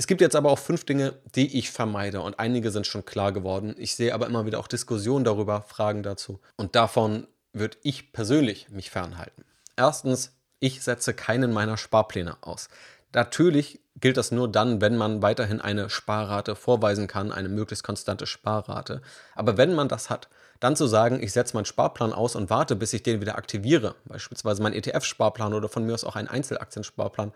[0.00, 3.32] Es gibt jetzt aber auch fünf Dinge, die ich vermeide und einige sind schon klar
[3.32, 3.74] geworden.
[3.78, 8.68] Ich sehe aber immer wieder auch Diskussionen darüber, Fragen dazu und davon würde ich persönlich
[8.70, 9.44] mich fernhalten.
[9.76, 12.68] Erstens, ich setze keinen meiner Sparpläne aus.
[13.12, 18.26] Natürlich gilt das nur dann, wenn man weiterhin eine Sparrate vorweisen kann, eine möglichst konstante
[18.26, 19.02] Sparrate.
[19.34, 20.28] Aber wenn man das hat,
[20.60, 23.96] dann zu sagen, ich setze meinen Sparplan aus und warte, bis ich den wieder aktiviere,
[24.04, 27.32] beispielsweise mein ETF-Sparplan oder von mir aus auch einen Einzelaktiensparplan,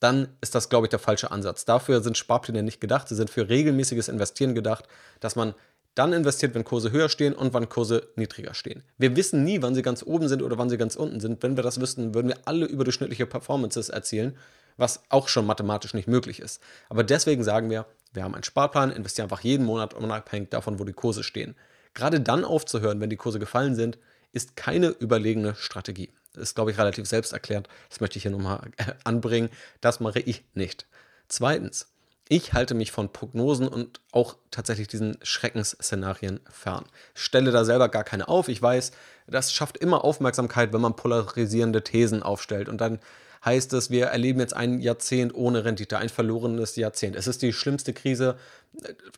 [0.00, 1.64] dann ist das, glaube ich, der falsche Ansatz.
[1.64, 3.08] Dafür sind Sparpläne nicht gedacht.
[3.08, 4.86] Sie sind für regelmäßiges Investieren gedacht,
[5.20, 5.54] dass man
[5.94, 8.82] dann investiert, wenn Kurse höher stehen und wann Kurse niedriger stehen.
[8.98, 11.42] Wir wissen nie, wann sie ganz oben sind oder wann sie ganz unten sind.
[11.42, 14.36] Wenn wir das wüssten, würden wir alle überdurchschnittliche Performances erzielen,
[14.76, 16.60] was auch schon mathematisch nicht möglich ist.
[16.90, 20.84] Aber deswegen sagen wir, wir haben einen Sparplan, investieren einfach jeden Monat unabhängig davon, wo
[20.84, 21.56] die Kurse stehen.
[21.94, 23.98] Gerade dann aufzuhören, wenn die Kurse gefallen sind,
[24.32, 27.68] ist keine überlegene Strategie ist, glaube ich, relativ selbsterklärend.
[27.88, 28.60] Das möchte ich hier nochmal
[29.04, 29.50] anbringen.
[29.80, 30.86] Das mache ich nicht.
[31.28, 31.88] Zweitens,
[32.28, 36.84] ich halte mich von Prognosen und auch tatsächlich diesen Schreckensszenarien fern.
[37.14, 38.48] Ich stelle da selber gar keine auf.
[38.48, 38.90] Ich weiß,
[39.28, 42.68] das schafft immer Aufmerksamkeit, wenn man polarisierende Thesen aufstellt.
[42.68, 42.98] Und dann
[43.44, 47.14] heißt es, wir erleben jetzt ein Jahrzehnt ohne Rendite, ein verlorenes Jahrzehnt.
[47.14, 48.36] Es ist die schlimmste Krise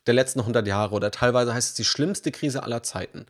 [0.06, 3.24] der letzten 100 Jahre oder teilweise heißt es die schlimmste Krise aller Zeiten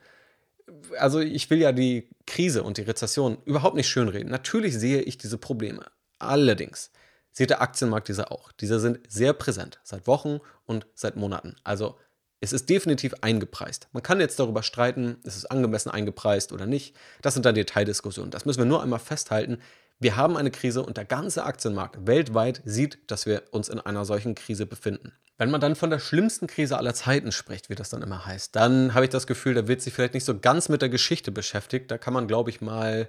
[0.99, 4.31] also ich will ja die Krise und die Rezession überhaupt nicht schönreden.
[4.31, 5.87] Natürlich sehe ich diese Probleme.
[6.19, 6.91] Allerdings
[7.33, 8.53] sieht der Aktienmarkt diese auch.
[8.53, 11.57] Diese sind sehr präsent, seit Wochen und seit Monaten.
[11.65, 11.97] Also
[12.41, 13.89] es ist definitiv eingepreist.
[13.93, 16.95] Man kann jetzt darüber streiten, ist es angemessen eingepreist oder nicht.
[17.23, 18.31] Das sind dann Detaildiskussionen.
[18.31, 19.59] Das müssen wir nur einmal festhalten.
[20.01, 24.05] Wir haben eine Krise und der ganze Aktienmarkt weltweit sieht, dass wir uns in einer
[24.05, 25.13] solchen Krise befinden.
[25.39, 28.55] Wenn man dann von der schlimmsten Krise aller Zeiten spricht, wie das dann immer heißt,
[28.55, 31.33] dann habe ich das Gefühl, da wird sich vielleicht nicht so ganz mit der Geschichte
[31.33, 31.91] beschäftigt.
[31.91, 33.09] Da kann man, glaube ich, mal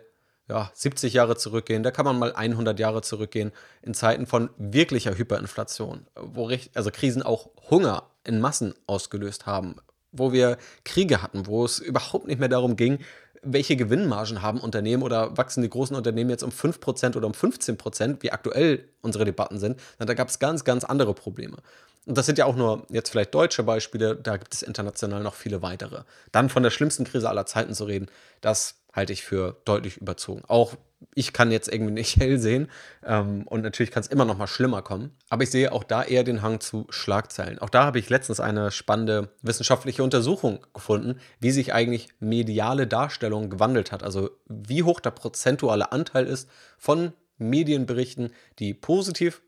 [0.49, 3.51] ja, 70 Jahre zurückgehen, da kann man mal 100 Jahre zurückgehen,
[3.83, 9.75] in Zeiten von wirklicher Hyperinflation, wo also Krisen auch Hunger in Massen ausgelöst haben,
[10.11, 12.97] wo wir Kriege hatten, wo es überhaupt nicht mehr darum ging,
[13.41, 18.17] welche Gewinnmargen haben Unternehmen oder wachsen die großen Unternehmen jetzt um 5% oder um 15%,
[18.21, 21.57] wie aktuell unsere Debatten sind, da gab es ganz, ganz andere Probleme.
[22.05, 25.35] Und das sind ja auch nur jetzt vielleicht deutsche Beispiele, da gibt es international noch
[25.35, 26.03] viele weitere.
[26.31, 28.07] Dann von der schlimmsten Krise aller Zeiten zu reden,
[28.41, 30.43] das halte ich für deutlich überzogen.
[30.47, 30.75] Auch
[31.15, 32.69] ich kann jetzt irgendwie nicht hell sehen
[33.05, 35.11] ähm, und natürlich kann es immer noch mal schlimmer kommen.
[35.29, 37.59] Aber ich sehe auch da eher den Hang zu Schlagzeilen.
[37.59, 43.49] Auch da habe ich letztens eine spannende wissenschaftliche Untersuchung gefunden, wie sich eigentlich mediale Darstellung
[43.49, 44.03] gewandelt hat.
[44.03, 49.41] Also wie hoch der prozentuale Anteil ist von Medienberichten, die positiv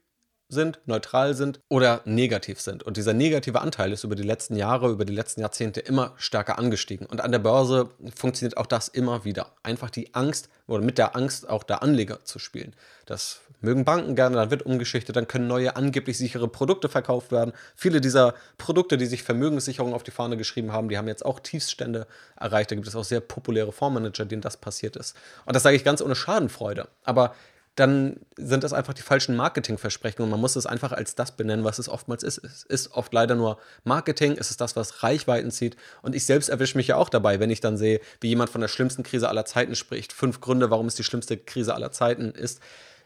[0.52, 2.84] sind, neutral sind oder negativ sind.
[2.84, 6.60] Und dieser negative Anteil ist über die letzten Jahre, über die letzten Jahrzehnte immer stärker
[6.60, 7.06] angestiegen.
[7.06, 9.54] Und an der Börse funktioniert auch das immer wieder.
[9.64, 12.76] Einfach die Angst oder mit der Angst auch der Anleger zu spielen.
[13.06, 17.54] Das mögen Banken gerne, dann wird umgeschichtet, dann können neue angeblich sichere Produkte verkauft werden.
[17.76, 21.40] Viele dieser Produkte, die sich Vermögenssicherung auf die Fahne geschrieben haben, die haben jetzt auch
[21.40, 22.72] Tiefstände erreicht.
[22.72, 25.16] Da gibt es auch sehr populäre Fondsmanager, denen das passiert ist.
[25.46, 26.88] Und das sage ich ganz ohne Schadenfreude.
[27.04, 27.36] Aber
[27.76, 31.64] dann sind das einfach die falschen Marketingversprechen und man muss es einfach als das benennen,
[31.64, 32.40] was es oftmals ist.
[32.40, 36.50] Es ist oft leider nur Marketing, es ist das, was Reichweiten zieht und ich selbst
[36.50, 39.30] erwische mich ja auch dabei, wenn ich dann sehe, wie jemand von der schlimmsten Krise
[39.30, 42.60] aller Zeiten spricht, fünf Gründe, warum es die schlimmste Krise aller Zeiten ist.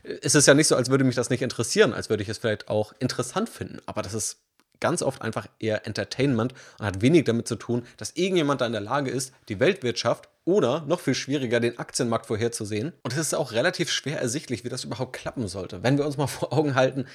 [0.04, 2.40] Es ist ja nicht so, als würde mich das nicht interessieren, als würde ich es
[2.40, 4.40] vielleicht auch interessant finden, aber das ist
[4.80, 8.72] ganz oft einfach eher Entertainment und hat wenig damit zu tun, dass irgendjemand da in
[8.72, 12.94] der Lage ist, die Weltwirtschaft Oder noch viel schwieriger, den Aktienmarkt vorherzusehen.
[13.04, 15.82] Und es ist auch relativ schwer ersichtlich, wie das überhaupt klappen sollte.
[15.84, 17.06] Wenn wir uns mal vor Augen halten,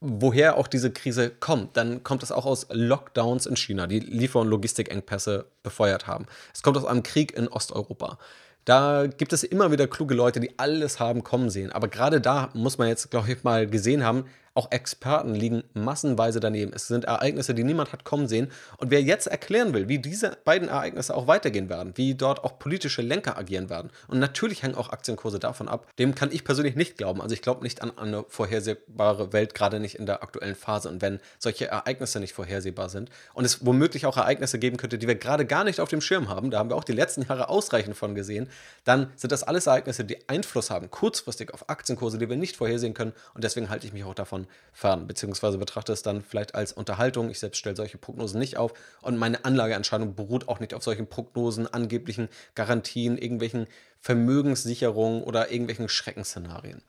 [0.00, 4.40] woher auch diese Krise kommt, dann kommt es auch aus Lockdowns in China, die Liefer-
[4.40, 6.26] und Logistikengpässe befeuert haben.
[6.54, 8.18] Es kommt aus einem Krieg in Osteuropa.
[8.64, 11.72] Da gibt es immer wieder kluge Leute, die alles haben kommen sehen.
[11.72, 16.40] Aber gerade da muss man jetzt, glaube ich, mal gesehen haben, auch Experten liegen massenweise
[16.40, 16.72] daneben.
[16.74, 18.50] Es sind Ereignisse, die niemand hat kommen sehen.
[18.78, 22.58] Und wer jetzt erklären will, wie diese beiden Ereignisse auch weitergehen werden, wie dort auch
[22.58, 26.74] politische Lenker agieren werden, und natürlich hängen auch Aktienkurse davon ab, dem kann ich persönlich
[26.74, 27.20] nicht glauben.
[27.22, 30.88] Also ich glaube nicht an eine vorhersehbare Welt, gerade nicht in der aktuellen Phase.
[30.88, 35.06] Und wenn solche Ereignisse nicht vorhersehbar sind und es womöglich auch Ereignisse geben könnte, die
[35.06, 37.48] wir gerade gar nicht auf dem Schirm haben, da haben wir auch die letzten Jahre
[37.48, 38.48] ausreichend von gesehen,
[38.84, 42.94] dann sind das alles Ereignisse, die Einfluss haben, kurzfristig auf Aktienkurse, die wir nicht vorhersehen
[42.94, 43.12] können.
[43.34, 44.39] Und deswegen halte ich mich auch davon
[44.72, 47.30] fern, beziehungsweise betrachte es dann vielleicht als Unterhaltung.
[47.30, 48.72] Ich selbst stelle solche Prognosen nicht auf
[49.02, 53.66] und meine Anlageentscheidung beruht auch nicht auf solchen Prognosen, angeblichen Garantien, irgendwelchen
[54.00, 56.82] Vermögenssicherungen oder irgendwelchen Schreckensszenarien.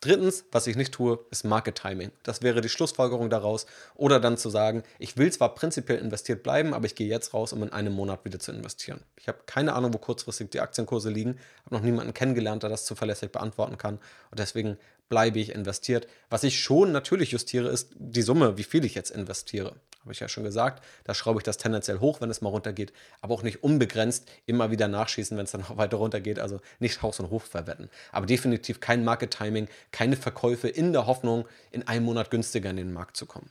[0.00, 2.12] Drittens, was ich nicht tue, ist Market Timing.
[2.22, 3.66] Das wäre die Schlussfolgerung daraus.
[3.94, 7.54] Oder dann zu sagen, ich will zwar prinzipiell investiert bleiben, aber ich gehe jetzt raus,
[7.54, 9.00] um in einem Monat wieder zu investieren.
[9.16, 12.84] Ich habe keine Ahnung, wo kurzfristig die Aktienkurse liegen, habe noch niemanden kennengelernt, der das
[12.84, 13.98] zuverlässig beantworten kann.
[14.30, 14.76] Und deswegen
[15.08, 16.06] bleibe ich investiert.
[16.30, 19.76] Was ich schon natürlich justiere, ist die Summe, wie viel ich jetzt investiere.
[20.00, 22.92] Habe ich ja schon gesagt, da schraube ich das tendenziell hoch, wenn es mal runtergeht,
[23.20, 26.38] aber auch nicht unbegrenzt immer wieder nachschießen, wenn es dann noch weiter runtergeht.
[26.38, 27.90] Also nicht Haus und Hof verwetten.
[28.12, 32.76] Aber definitiv kein Market Timing, keine Verkäufe in der Hoffnung, in einem Monat günstiger in
[32.76, 33.50] den Markt zu kommen.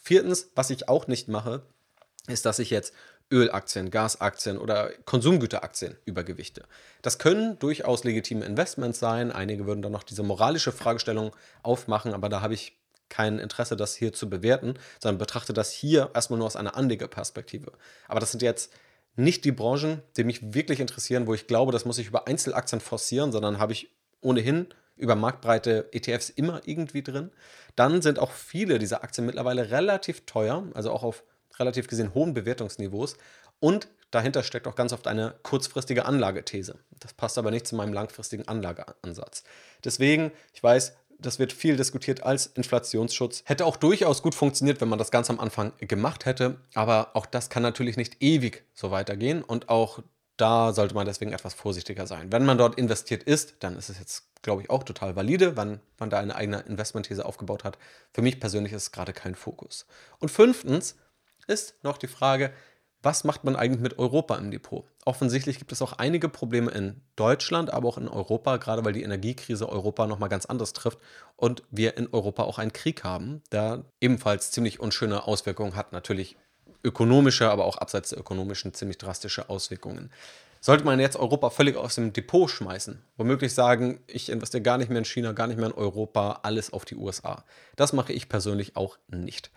[0.00, 1.62] Viertens, was ich auch nicht mache,
[2.28, 2.94] ist, dass ich jetzt
[3.30, 6.62] Ölaktien, Gasaktien oder Konsumgüteraktien übergewichte.
[7.02, 9.32] Das können durchaus legitime Investments sein.
[9.32, 13.94] Einige würden dann noch diese moralische Fragestellung aufmachen, aber da habe ich kein Interesse, das
[13.94, 17.72] hier zu bewerten, sondern betrachte das hier erstmal nur aus einer Anlegerperspektive.
[18.08, 18.72] Aber das sind jetzt
[19.16, 22.80] nicht die Branchen, die mich wirklich interessieren, wo ich glaube, das muss ich über Einzelaktien
[22.80, 27.30] forcieren, sondern habe ich ohnehin über marktbreite ETFs immer irgendwie drin.
[27.76, 31.22] Dann sind auch viele dieser Aktien mittlerweile relativ teuer, also auch auf
[31.58, 33.16] relativ gesehen hohen Bewertungsniveaus.
[33.60, 36.78] Und dahinter steckt auch ganz oft eine kurzfristige Anlagethese.
[37.00, 39.44] Das passt aber nicht zu meinem langfristigen Anlageansatz.
[39.84, 43.42] Deswegen, ich weiß, das wird viel diskutiert als Inflationsschutz.
[43.46, 46.60] Hätte auch durchaus gut funktioniert, wenn man das ganz am Anfang gemacht hätte.
[46.74, 49.42] Aber auch das kann natürlich nicht ewig so weitergehen.
[49.42, 50.00] Und auch
[50.36, 52.30] da sollte man deswegen etwas vorsichtiger sein.
[52.30, 55.80] Wenn man dort investiert ist, dann ist es jetzt, glaube ich, auch total valide, wenn
[55.98, 57.78] man da eine eigene Investmentthese aufgebaut hat.
[58.12, 59.86] Für mich persönlich ist es gerade kein Fokus.
[60.18, 60.96] Und fünftens,
[61.46, 62.52] ist noch die Frage,
[63.02, 64.84] was macht man eigentlich mit Europa im Depot?
[65.04, 69.04] Offensichtlich gibt es auch einige Probleme in Deutschland, aber auch in Europa, gerade weil die
[69.04, 70.98] Energiekrise Europa nochmal ganz anders trifft
[71.36, 75.92] und wir in Europa auch einen Krieg haben, der ebenfalls ziemlich unschöne Auswirkungen hat.
[75.92, 76.36] Natürlich
[76.82, 80.10] ökonomische, aber auch abseits der ökonomischen ziemlich drastische Auswirkungen.
[80.60, 84.88] Sollte man jetzt Europa völlig aus dem Depot schmeißen, womöglich sagen, ich investiere gar nicht
[84.88, 87.44] mehr in China, gar nicht mehr in Europa, alles auf die USA.
[87.76, 89.52] Das mache ich persönlich auch nicht.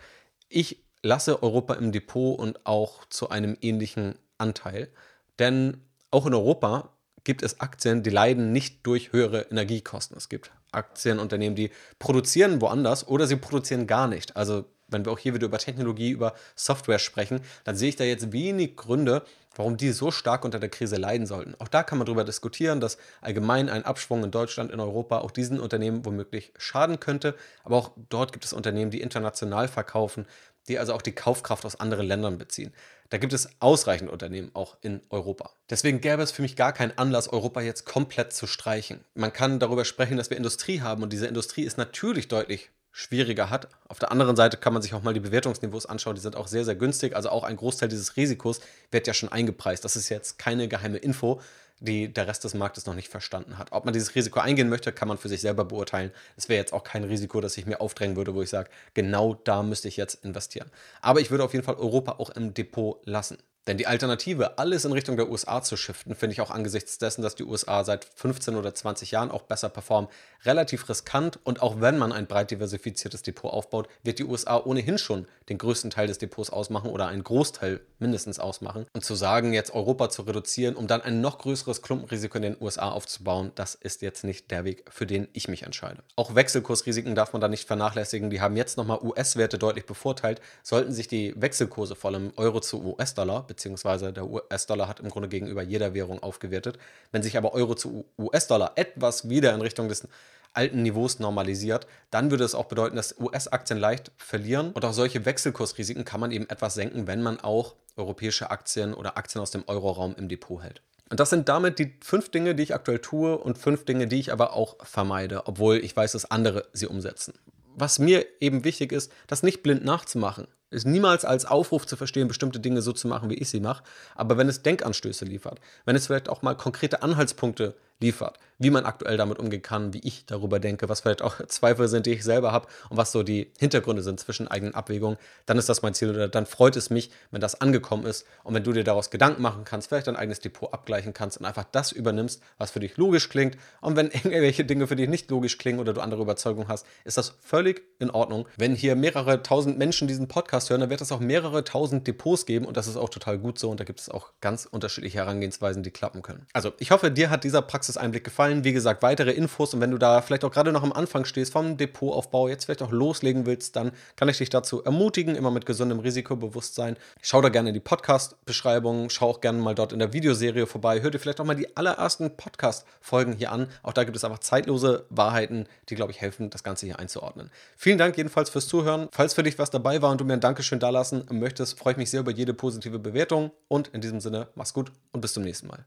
[0.50, 4.90] Ich lasse Europa im Depot und auch zu einem ähnlichen Anteil.
[5.38, 5.82] Denn
[6.12, 10.18] auch in Europa gibt es Aktien, die leiden nicht durch höhere Energiekosten.
[10.18, 14.36] Es gibt Aktienunternehmen, die produzieren woanders oder sie produzieren gar nicht.
[14.36, 18.04] Also wenn wir auch hier wieder über Technologie, über Software sprechen, dann sehe ich da
[18.04, 19.24] jetzt wenig Gründe,
[19.56, 21.56] warum die so stark unter der Krise leiden sollten.
[21.60, 25.32] Auch da kann man darüber diskutieren, dass allgemein ein Abschwung in Deutschland, in Europa auch
[25.32, 27.36] diesen Unternehmen womöglich schaden könnte.
[27.64, 30.26] Aber auch dort gibt es Unternehmen, die international verkaufen,
[30.70, 32.74] die also auch die Kaufkraft aus anderen Ländern beziehen.
[33.10, 35.52] Da gibt es ausreichend Unternehmen auch in Europa.
[35.70, 39.04] Deswegen gäbe es für mich gar keinen Anlass, Europa jetzt komplett zu streichen.
[39.16, 43.50] Man kann darüber sprechen, dass wir Industrie haben und diese Industrie ist natürlich deutlich schwieriger
[43.50, 43.70] hat.
[43.88, 46.48] Auf der anderen Seite kann man sich auch mal die Bewertungsniveaus anschauen, die sind auch
[46.48, 47.16] sehr, sehr günstig.
[47.16, 49.86] Also auch ein Großteil dieses Risikos wird ja schon eingepreist.
[49.86, 51.42] Das ist jetzt keine geheime Info,
[51.80, 53.72] die der Rest des Marktes noch nicht verstanden hat.
[53.72, 56.12] Ob man dieses Risiko eingehen möchte, kann man für sich selber beurteilen.
[56.36, 59.36] Es wäre jetzt auch kein Risiko, das ich mir aufdrängen würde, wo ich sage, genau
[59.36, 60.70] da müsste ich jetzt investieren.
[61.02, 63.38] Aber ich würde auf jeden Fall Europa auch im Depot lassen.
[63.68, 67.22] Denn die Alternative, alles in Richtung der USA zu shiften, finde ich auch angesichts dessen,
[67.22, 70.10] dass die USA seit 15 oder 20 Jahren auch besser performen,
[70.44, 71.40] relativ riskant.
[71.44, 75.58] Und auch wenn man ein breit diversifiziertes Depot aufbaut, wird die USA ohnehin schon den
[75.58, 78.86] größten Teil des Depots ausmachen oder einen Großteil mindestens ausmachen.
[78.94, 82.58] Und zu sagen, jetzt Europa zu reduzieren, um dann ein noch größeres Klumpenrisiko in den
[82.60, 86.02] USA aufzubauen, das ist jetzt nicht der Weg, für den ich mich entscheide.
[86.16, 88.30] Auch Wechselkursrisiken darf man da nicht vernachlässigen.
[88.30, 90.42] Die haben jetzt nochmal US-Werte deutlich bevorteilt.
[90.64, 95.28] Sollten sich die Wechselkurse vor allem Euro zu US-Dollar beziehungsweise der US-Dollar hat im Grunde
[95.28, 96.80] gegenüber jeder Währung aufgewertet.
[97.12, 100.08] Wenn sich aber Euro zu US-Dollar etwas wieder in Richtung des
[100.54, 104.72] alten Niveaus normalisiert, dann würde es auch bedeuten, dass US-Aktien leicht verlieren.
[104.72, 109.18] Und auch solche Wechselkursrisiken kann man eben etwas senken, wenn man auch europäische Aktien oder
[109.18, 110.82] Aktien aus dem Euroraum im Depot hält.
[111.10, 114.20] Und das sind damit die fünf Dinge, die ich aktuell tue und fünf Dinge, die
[114.20, 117.34] ich aber auch vermeide, obwohl ich weiß, dass andere sie umsetzen.
[117.76, 120.48] Was mir eben wichtig ist, das nicht blind nachzumachen.
[120.72, 123.84] Ist niemals als Aufruf zu verstehen, bestimmte Dinge so zu machen, wie ich sie mache.
[124.16, 128.86] Aber wenn es Denkanstöße liefert, wenn es vielleicht auch mal konkrete Anhaltspunkte liefert, wie man
[128.86, 132.24] aktuell damit umgehen kann, wie ich darüber denke, was vielleicht auch Zweifel sind, die ich
[132.24, 135.94] selber habe und was so die Hintergründe sind zwischen eigenen Abwägungen, dann ist das mein
[135.94, 139.10] Ziel oder dann freut es mich, wenn das angekommen ist und wenn du dir daraus
[139.10, 142.80] Gedanken machen kannst, vielleicht dein eigenes Depot abgleichen kannst und einfach das übernimmst, was für
[142.80, 146.22] dich logisch klingt und wenn irgendwelche Dinge für dich nicht logisch klingen oder du andere
[146.22, 148.48] Überzeugungen hast, ist das völlig in Ordnung.
[148.58, 152.46] Wenn hier mehrere tausend Menschen diesen Podcast hören, dann wird es auch mehrere tausend Depots
[152.46, 155.18] geben und das ist auch total gut so und da gibt es auch ganz unterschiedliche
[155.18, 156.46] Herangehensweisen, die klappen können.
[156.54, 158.64] Also ich hoffe, dir hat dieser Praxis Praxiseinblick gefallen.
[158.64, 161.54] Wie gesagt, weitere Infos und wenn du da vielleicht auch gerade noch am Anfang stehst
[161.54, 165.66] vom Depotaufbau, jetzt vielleicht auch loslegen willst, dann kann ich dich dazu ermutigen, immer mit
[165.66, 166.98] gesundem Risikobewusstsein.
[167.22, 171.02] Schau da gerne in die Podcast-Beschreibung, schau auch gerne mal dort in der Videoserie vorbei,
[171.02, 173.68] hör dir vielleicht auch mal die allerersten Podcast-Folgen hier an.
[173.82, 177.50] Auch da gibt es einfach zeitlose Wahrheiten, die, glaube ich, helfen, das Ganze hier einzuordnen.
[177.76, 179.08] Vielen Dank jedenfalls fürs Zuhören.
[179.12, 181.98] Falls für dich was dabei war und du mir ein Dankeschön dalassen möchtest, freue ich
[181.98, 185.44] mich sehr über jede positive Bewertung und in diesem Sinne, mach's gut und bis zum
[185.44, 185.86] nächsten Mal.